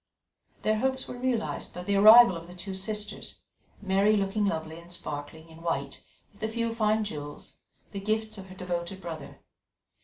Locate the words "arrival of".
1.95-2.47